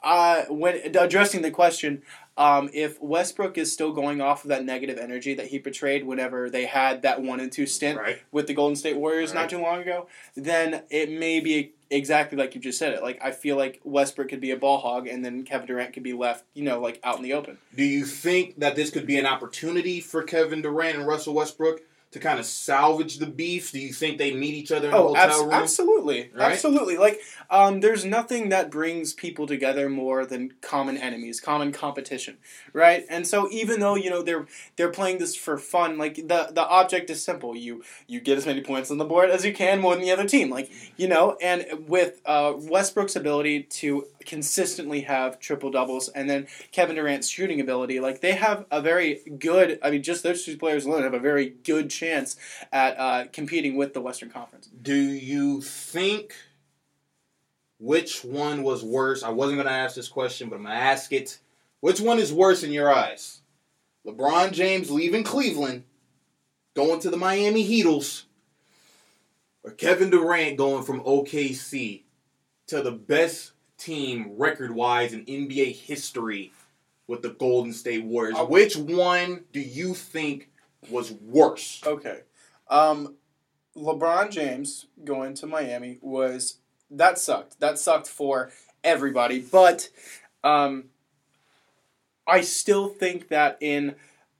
uh, 0.02 0.44
when 0.48 0.76
addressing 0.96 1.42
the 1.42 1.50
question, 1.50 2.02
um, 2.36 2.70
if 2.72 3.00
Westbrook 3.02 3.58
is 3.58 3.70
still 3.72 3.92
going 3.92 4.20
off 4.20 4.44
of 4.44 4.48
that 4.48 4.64
negative 4.64 4.96
energy 4.98 5.34
that 5.34 5.48
he 5.48 5.58
portrayed 5.58 6.04
whenever 6.04 6.48
they 6.48 6.64
had 6.66 7.02
that 7.02 7.20
one 7.22 7.38
and 7.40 7.52
two 7.52 7.66
stint 7.66 7.98
Right. 7.98 8.18
with 8.32 8.46
the 8.46 8.54
Golden 8.54 8.76
State 8.76 8.96
Warriors 8.96 9.34
Right. 9.34 9.42
not 9.42 9.50
too 9.50 9.58
long 9.60 9.80
ago, 9.82 10.06
then 10.34 10.82
it 10.90 11.10
may 11.10 11.40
be 11.40 11.72
exactly 11.90 12.38
like 12.38 12.54
you 12.54 12.60
just 12.60 12.78
said 12.78 12.94
it. 12.94 13.02
Like 13.02 13.18
I 13.22 13.32
feel 13.32 13.56
like 13.56 13.80
Westbrook 13.84 14.28
could 14.30 14.40
be 14.40 14.52
a 14.52 14.56
ball 14.56 14.78
hog, 14.78 15.06
and 15.06 15.22
then 15.24 15.42
Kevin 15.42 15.66
Durant 15.66 15.92
could 15.92 16.02
be 16.04 16.12
left, 16.14 16.44
you 16.54 16.62
know, 16.62 16.80
like 16.80 16.98
out 17.04 17.16
in 17.16 17.22
the 17.22 17.34
open. 17.34 17.58
Do 17.74 17.84
you 17.84 18.04
think 18.06 18.58
that 18.60 18.76
this 18.76 18.90
could 18.90 19.06
be 19.06 19.18
an 19.18 19.26
opportunity 19.26 20.00
for 20.00 20.22
Kevin 20.22 20.62
Durant 20.62 20.96
and 20.98 21.06
Russell 21.06 21.34
Westbrook 21.34 21.82
to 22.12 22.18
kind 22.18 22.38
of 22.40 22.44
salvage 22.46 23.18
the 23.18 23.26
beef? 23.26 23.70
Do 23.72 23.78
you 23.78 23.92
think 23.92 24.18
they 24.18 24.32
meet 24.34 24.54
each 24.54 24.72
other 24.72 24.88
in 24.88 24.94
Oh, 24.94 25.08
hotel 25.08 25.22
abs- 25.30 25.38
room? 25.40 25.52
absolutely, 25.52 26.30
Right? 26.34 26.52
absolutely. 26.52 26.96
Like, 26.96 27.20
um, 27.50 27.80
there's 27.80 28.04
nothing 28.04 28.48
that 28.48 28.70
brings 28.70 29.12
people 29.12 29.46
together 29.46 29.88
more 29.88 30.26
than 30.26 30.54
common 30.60 30.96
enemies, 30.96 31.40
common 31.40 31.70
competition, 31.72 32.38
right? 32.72 33.04
And 33.08 33.26
so, 33.26 33.48
even 33.50 33.80
though 33.80 33.94
you 33.94 34.10
know 34.10 34.22
they're 34.22 34.46
they're 34.76 34.90
playing 34.90 35.18
this 35.18 35.36
for 35.36 35.56
fun, 35.58 35.98
like 35.98 36.16
the 36.16 36.48
the 36.52 36.66
object 36.66 37.10
is 37.10 37.24
simple. 37.24 37.56
You 37.56 37.82
you 38.06 38.20
get 38.20 38.38
as 38.38 38.46
many 38.46 38.60
points 38.60 38.90
on 38.90 38.98
the 38.98 39.04
board 39.04 39.30
as 39.30 39.44
you 39.44 39.52
can, 39.52 39.80
more 39.80 39.94
than 39.94 40.02
the 40.04 40.10
other 40.10 40.26
team, 40.28 40.50
like 40.50 40.70
you 40.96 41.06
know. 41.08 41.36
And 41.40 41.88
with 41.88 42.20
uh, 42.26 42.54
Westbrook's 42.56 43.16
ability 43.16 43.64
to 43.64 44.06
consistently 44.24 45.02
have 45.02 45.38
triple 45.40 45.70
doubles, 45.70 46.08
and 46.08 46.28
then 46.30 46.46
Kevin 46.72 46.96
Durant's 46.96 47.28
shooting 47.28 47.60
ability, 47.60 48.00
like 48.00 48.20
they 48.20 48.32
have 48.32 48.64
a 48.70 48.80
very 48.80 49.20
good. 49.38 49.78
I 49.82 49.90
mean, 49.90 50.02
just 50.02 50.22
those 50.22 50.44
two 50.44 50.56
players 50.56 50.86
alone 50.86 51.02
have 51.02 51.14
a 51.14 51.18
very 51.18 51.50
good 51.64 51.90
chance 52.00 52.36
at 52.72 52.98
uh, 52.98 53.24
competing 53.32 53.76
with 53.76 53.94
the 53.94 54.00
Western 54.00 54.30
Conference. 54.30 54.68
Do 54.82 54.94
you 54.94 55.60
think 55.60 56.34
which 57.78 58.24
one 58.24 58.62
was 58.62 58.82
worse? 58.82 59.22
I 59.22 59.30
wasn't 59.30 59.58
going 59.58 59.68
to 59.68 59.72
ask 59.72 59.94
this 59.94 60.08
question, 60.08 60.48
but 60.48 60.56
I'm 60.56 60.62
going 60.62 60.76
to 60.76 60.82
ask 60.82 61.12
it. 61.12 61.38
Which 61.80 62.00
one 62.00 62.18
is 62.18 62.32
worse 62.32 62.62
in 62.62 62.72
your 62.72 62.92
eyes? 62.94 63.40
LeBron 64.06 64.52
James 64.52 64.90
leaving 64.90 65.24
Cleveland, 65.24 65.84
going 66.74 67.00
to 67.00 67.10
the 67.10 67.16
Miami 67.16 67.66
Heatles, 67.66 68.24
or 69.62 69.72
Kevin 69.72 70.10
Durant 70.10 70.56
going 70.56 70.84
from 70.84 71.00
OKC 71.00 72.02
to 72.66 72.82
the 72.82 72.92
best 72.92 73.52
team 73.78 74.34
record 74.36 74.72
wise 74.72 75.12
in 75.12 75.24
NBA 75.24 75.74
history 75.74 76.52
with 77.06 77.22
the 77.22 77.30
Golden 77.30 77.72
State 77.72 78.04
Warriors? 78.04 78.36
Uh, 78.38 78.44
Which 78.44 78.76
one 78.76 79.44
do 79.52 79.60
you 79.60 79.94
think 79.94 80.49
was 80.88 81.12
worse? 81.12 81.80
Okay. 81.84 82.20
Um, 82.68 83.16
LeBron 83.76 84.30
James 84.30 84.86
going 85.04 85.34
to 85.34 85.46
Miami 85.46 85.98
was 86.00 86.58
that 86.90 87.18
sucked. 87.18 87.60
That 87.60 87.78
sucked 87.78 88.08
for 88.08 88.50
everybody. 88.82 89.40
But 89.40 89.88
um, 90.42 90.86
I 92.26 92.40
still 92.42 92.88
think 92.88 93.28
that 93.28 93.58
in 93.60 93.94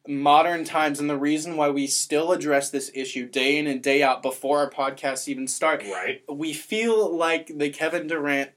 modern 0.09 0.65
times, 0.65 0.99
and 0.99 1.11
the 1.11 1.17
reason 1.19 1.57
why 1.57 1.69
we 1.71 1.87
still 1.87 2.33
address 2.33 2.71
this 2.71 2.91
issue 2.95 3.29
day 3.29 3.59
in 3.59 3.67
and 3.67 3.83
day 3.83 4.03
out 4.03 4.23
before 4.23 4.59
our 4.59 4.71
podcasts 4.71 5.29
even 5.29 5.47
start, 5.47 5.83
Right. 5.85 6.23
we 6.29 6.53
feel 6.53 7.15
like 7.17 7.53
the 7.55 7.71
Kevin 7.71 8.07
Durant 8.07 8.51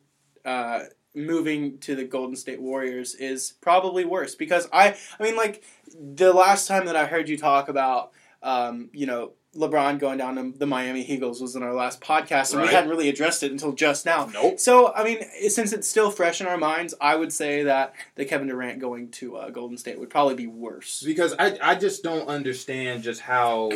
uh, 0.46 0.86
moving 1.14 1.78
to 1.80 1.96
the 1.96 2.04
Golden 2.06 2.36
State 2.36 2.62
Warriors 2.62 3.14
is 3.16 3.54
probably 3.62 4.04
worse 4.06 4.36
because 4.36 4.68
I 4.74 4.96
I 5.20 5.24
mean 5.24 5.36
like 5.36 5.64
the 6.00 6.34
last 6.34 6.68
time 6.68 6.86
that 6.88 6.96
I 6.96 7.06
heard 7.06 7.30
you 7.30 7.38
talk 7.38 7.70
about 7.70 8.12
um, 8.42 8.90
you 8.94 9.06
know 9.06 9.32
LeBron 9.56 10.00
going 10.00 10.18
down 10.18 10.36
to 10.36 10.58
the 10.58 10.66
Miami 10.66 11.04
Eagles 11.04 11.40
was 11.40 11.56
in 11.56 11.62
our 11.62 11.74
last 11.74 12.02
podcast 12.02 12.54
and 12.54 12.62
Right. 12.62 12.70
we 12.70 12.74
hadn't 12.74 12.90
really 12.90 13.08
addressed 13.08 13.44
it 13.44 13.52
until 13.52 13.72
just 13.72 14.04
now. 14.04 14.26
Nope. 14.34 14.60
So 14.60 14.92
I 14.94 15.04
mean, 15.04 15.20
since 15.50 15.72
it's 15.74 15.88
still 15.88 16.10
fresh 16.10 16.42
in 16.42 16.48
our 16.48 16.58
minds, 16.58 16.96
I 17.00 17.16
would 17.16 17.32
say 17.32 17.62
that 17.64 17.94
the 18.16 18.26
Kevin 18.26 18.48
Durant 18.48 18.80
going 18.80 19.10
to 19.12 19.38
uh, 19.38 19.50
Golden 19.52 19.78
State 19.78 20.00
would 20.00 20.10
probably 20.10 20.34
be 20.34 20.48
worse. 20.48 21.04
because 21.06 21.36
I, 21.38 21.58
I 21.62 21.76
just 21.76 22.02
don't 22.02 22.28
understand 22.28 23.04
just 23.04 23.22
how 23.22 23.70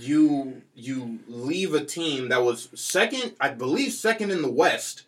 you 0.00 0.62
you 0.74 1.20
leave 1.28 1.74
a 1.74 1.84
team 1.84 2.28
that 2.28 2.42
was 2.42 2.68
second 2.74 3.34
I 3.40 3.50
believe 3.50 3.92
second 3.92 4.30
in 4.30 4.42
the 4.42 4.50
West 4.50 5.04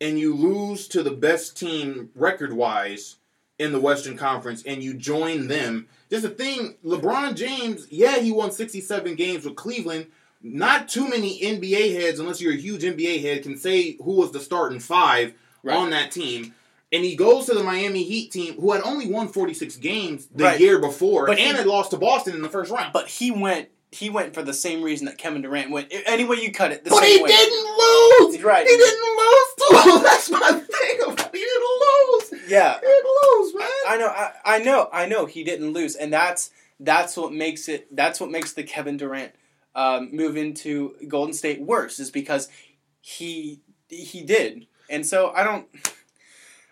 and 0.00 0.18
you 0.18 0.34
lose 0.34 0.86
to 0.88 1.02
the 1.02 1.10
best 1.10 1.56
team 1.58 2.10
record 2.14 2.52
wise 2.52 3.16
in 3.58 3.72
the 3.72 3.80
Western 3.80 4.16
Conference 4.16 4.62
and 4.66 4.82
you 4.82 4.94
join 4.94 5.46
them. 5.48 5.86
Just 6.10 6.22
the 6.22 6.28
thing, 6.30 6.76
LeBron 6.84 7.34
James, 7.36 7.86
yeah, 7.90 8.18
he 8.18 8.32
won 8.32 8.50
67 8.50 9.14
games 9.14 9.44
with 9.44 9.56
Cleveland. 9.56 10.06
Not 10.42 10.88
too 10.88 11.08
many 11.08 11.40
NBA 11.40 11.94
heads, 12.00 12.18
unless 12.20 12.40
you're 12.40 12.52
a 12.52 12.56
huge 12.56 12.82
NBA 12.82 13.22
head, 13.22 13.42
can 13.42 13.56
say 13.56 13.96
who 14.02 14.12
was 14.16 14.32
the 14.32 14.40
starting 14.40 14.80
five 14.80 15.34
Right. 15.62 15.76
on 15.76 15.90
that 15.90 16.10
team. 16.10 16.54
And 16.92 17.02
he 17.04 17.16
goes 17.16 17.46
to 17.46 17.54
the 17.54 17.62
Miami 17.64 18.04
Heat 18.04 18.30
team, 18.30 18.54
who 18.60 18.72
had 18.72 18.82
only 18.82 19.06
won 19.06 19.28
46 19.28 19.76
games 19.76 20.26
the 20.34 20.44
Right. 20.44 20.60
year 20.60 20.78
before, 20.78 21.26
But 21.26 21.38
and 21.38 21.50
he- 21.52 21.56
had 21.56 21.66
lost 21.66 21.90
to 21.92 21.96
Boston 21.96 22.34
in 22.34 22.42
the 22.42 22.48
first 22.50 22.70
round. 22.70 22.92
But 22.92 23.08
he 23.08 23.30
went 23.30 23.68
he 23.90 24.10
went 24.10 24.34
for 24.34 24.42
the 24.42 24.52
same 24.52 24.82
reason 24.82 25.06
that 25.06 25.16
Kevin 25.18 25.40
Durant 25.40 25.70
went. 25.70 25.86
Any 26.06 26.24
way 26.24 26.38
you 26.40 26.50
cut 26.50 26.72
it, 26.72 26.82
the 26.82 26.90
But 26.90 27.04
he 27.04 27.22
way. 27.22 27.28
didn't 27.28 27.78
lose. 27.78 28.42
Right. 28.42 28.66
He 28.66 28.76
didn't 28.76 29.16
lose 29.16 29.48
too. 29.56 30.00
That's 30.02 30.30
my 30.30 30.50
thing. 30.50 31.00
About. 31.06 31.32
He 31.32 31.38
didn't 31.38 31.80
lose. 32.10 32.32
Yeah. 32.48 32.74
He 32.80 32.86
didn't. 32.86 33.06
I 33.86 33.96
know, 33.96 34.08
I, 34.08 34.32
I 34.44 34.58
know, 34.58 34.88
I 34.92 35.06
know. 35.06 35.26
He 35.26 35.44
didn't 35.44 35.72
lose, 35.72 35.96
and 35.96 36.12
that's 36.12 36.50
that's 36.80 37.16
what 37.16 37.32
makes 37.32 37.68
it. 37.68 37.94
That's 37.94 38.20
what 38.20 38.30
makes 38.30 38.52
the 38.52 38.62
Kevin 38.62 38.96
Durant 38.96 39.32
um, 39.74 40.14
move 40.14 40.36
into 40.36 40.94
Golden 41.08 41.34
State 41.34 41.60
worse, 41.60 41.98
is 41.98 42.10
because 42.10 42.48
he 43.00 43.60
he 43.88 44.22
did, 44.22 44.66
and 44.90 45.06
so 45.06 45.30
I 45.30 45.44
don't, 45.44 45.66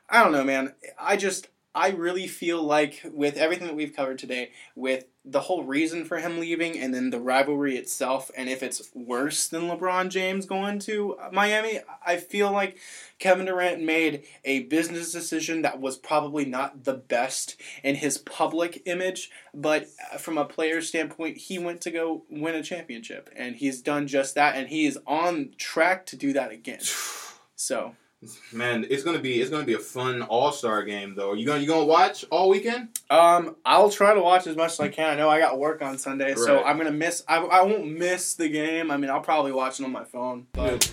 I 0.08 0.22
don't 0.22 0.32
know, 0.32 0.44
man. 0.44 0.74
I 0.98 1.16
just 1.16 1.48
I 1.74 1.90
really 1.90 2.26
feel 2.26 2.62
like 2.62 3.00
with 3.12 3.36
everything 3.36 3.66
that 3.66 3.76
we've 3.76 3.96
covered 3.96 4.18
today, 4.18 4.50
with 4.76 5.06
the 5.24 5.40
whole 5.40 5.64
reason 5.64 6.04
for 6.04 6.18
him 6.18 6.38
leaving, 6.38 6.78
and 6.78 6.92
then 6.92 7.10
the 7.10 7.20
rivalry 7.20 7.76
itself, 7.76 8.30
and 8.36 8.48
if 8.48 8.62
it's 8.62 8.90
worse 8.94 9.48
than 9.48 9.62
LeBron 9.62 10.10
James 10.10 10.44
going 10.44 10.80
to 10.80 11.16
Miami, 11.32 11.80
I 12.04 12.16
feel 12.16 12.50
like 12.50 12.76
Kevin 13.18 13.46
Durant 13.46 13.82
made 13.82 14.24
a 14.44 14.64
business 14.64 15.12
decision 15.12 15.62
that 15.62 15.80
was 15.80 15.96
probably 15.96 16.44
not 16.44 16.84
the 16.84 16.94
best 16.94 17.56
in 17.82 17.94
his 17.94 18.18
public 18.18 18.82
image, 18.84 19.30
but 19.54 19.86
uh, 20.12 20.18
from 20.18 20.36
a 20.36 20.44
player 20.44 20.82
standpoint, 20.82 21.38
he 21.38 21.58
went 21.58 21.80
to 21.82 21.90
go 21.90 22.24
win 22.28 22.54
a 22.54 22.62
championship, 22.62 23.30
and 23.34 23.56
he's 23.56 23.80
done 23.80 24.06
just 24.06 24.34
that, 24.34 24.56
and 24.56 24.68
he 24.68 24.84
is 24.84 24.98
on 25.06 25.54
track 25.56 26.04
to 26.06 26.16
do 26.16 26.32
that 26.32 26.52
again. 26.52 26.80
So 27.54 27.94
Man, 28.52 28.86
it's 28.88 29.02
gonna 29.02 29.18
be 29.18 29.40
it's 29.40 29.50
gonna 29.50 29.64
be 29.64 29.74
a 29.74 29.78
fun 29.80 30.22
All 30.22 30.52
Star 30.52 30.84
game 30.84 31.14
though. 31.16 31.32
You 31.32 31.44
gonna 31.44 31.60
you 31.60 31.66
gonna 31.66 31.84
watch 31.84 32.24
all 32.30 32.48
weekend? 32.48 32.88
Um, 33.10 33.56
I'll 33.64 33.90
try 33.90 34.14
to 34.14 34.20
watch 34.20 34.46
as 34.46 34.54
much 34.56 34.72
as 34.72 34.80
I 34.80 34.88
can. 34.88 35.10
I 35.10 35.16
know 35.16 35.28
I 35.28 35.40
got 35.40 35.58
work 35.58 35.82
on 35.82 35.98
Sunday, 35.98 36.34
so 36.36 36.62
I'm 36.62 36.76
gonna 36.76 36.92
miss. 36.92 37.24
I, 37.26 37.38
I 37.38 37.62
won't 37.62 37.86
miss 37.98 38.34
the 38.34 38.48
game. 38.48 38.90
I 38.92 38.96
mean, 38.96 39.10
I'll 39.10 39.20
probably 39.20 39.50
watch 39.50 39.80
it 39.80 39.84
on 39.84 39.90
my 39.90 40.04
phone, 40.04 40.46
but 40.52 40.90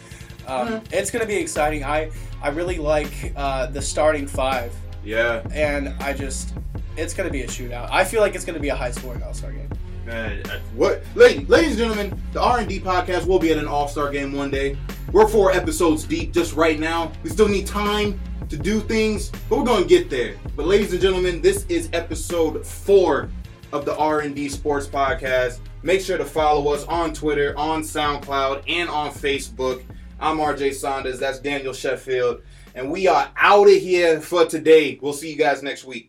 um, 0.48 0.82
it's 0.92 1.12
gonna 1.12 1.28
be 1.28 1.36
exciting. 1.36 1.84
I 1.84 2.10
I 2.42 2.50
really 2.50 2.80
like 2.80 3.32
uh, 3.36 3.68
the 3.68 3.82
starting 3.82 4.26
five, 4.26 4.74
Yeah, 5.04 5.44
and 5.52 5.90
I 6.02 6.14
just 6.14 6.54
it's 6.98 7.14
gonna 7.14 7.30
be 7.30 7.44
a 7.44 7.48
shootout. 7.48 7.90
I 7.92 8.06
feel 8.06 8.22
like 8.22 8.34
it's 8.34 8.46
gonna 8.46 8.60
be 8.60 8.70
a 8.70 8.76
high 8.76 8.92
scoring 8.92 9.22
All 9.22 9.36
Star 9.36 9.52
game. 9.52 9.70
man. 10.04 10.42
What, 10.74 11.04
ladies, 11.14 11.48
ladies 11.48 11.70
and 11.72 11.78
gentlemen, 11.78 12.20
the 12.34 12.42
R 12.42 12.58
and 12.60 12.68
D 12.68 12.80
podcast 12.80 13.28
will 13.28 13.40
be 13.40 13.52
at 13.52 13.60
an 13.60 13.68
All 13.68 13.88
Star 13.88 14.10
game 14.10 14.34
one 14.34 14.50
day. 14.50 14.76
We're 15.12 15.28
four 15.28 15.52
episodes 15.52 16.04
deep 16.04 16.34
just 16.34 16.54
right 16.54 16.80
now. 16.80 17.12
We 17.24 17.32
still 17.32 17.48
need 17.48 17.66
time 17.66 18.20
to 18.48 18.56
do 18.56 18.80
things, 18.80 19.32
but 19.50 19.58
we're 19.58 19.66
gonna 19.66 19.86
get 19.86 20.08
there. 20.08 20.36
But 20.56 20.68
ladies 20.68 20.92
and 20.92 21.02
gentlemen, 21.02 21.42
this 21.42 21.66
is 21.68 21.90
episode 21.94 22.64
four 22.64 23.32
of 23.72 23.86
the 23.86 23.98
R&D 23.98 24.50
Sports 24.50 24.86
Podcast. 24.86 25.62
Make 25.82 26.02
sure 26.02 26.20
to 26.20 26.26
follow 26.26 26.72
us 26.72 26.84
on 26.86 27.12
Twitter, 27.12 27.58
on 27.58 27.82
SoundCloud, 27.82 28.64
and 28.68 28.88
on 28.88 29.10
Facebook. 29.10 29.84
I'm 30.20 30.38
RJ 30.38 30.76
Saunders. 30.76 31.18
That's 31.18 31.40
Daniel 31.40 31.74
Sheffield. 31.74 32.44
And 32.76 32.92
we 32.92 33.08
are 33.08 33.32
out 33.36 33.68
of 33.68 33.82
here 33.82 34.22
for 34.22 34.46
today. 34.46 35.00
We'll 35.02 35.14
see 35.14 35.32
you 35.32 35.38
guys 35.38 35.64
next 35.64 35.86
week. 35.86 36.09